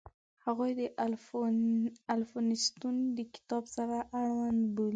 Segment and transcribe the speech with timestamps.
[0.45, 0.81] هغوی د
[2.13, 4.89] الفونستون د کتاب سره اړوند بولي.